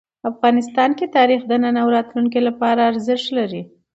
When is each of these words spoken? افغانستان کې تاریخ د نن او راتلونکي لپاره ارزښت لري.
افغانستان 0.31 0.89
کې 0.97 1.05
تاریخ 1.17 1.41
د 1.47 1.51
نن 1.63 1.75
او 1.83 1.87
راتلونکي 1.95 2.39
لپاره 2.47 2.79
ارزښت 2.91 3.27
لري. 3.37 3.61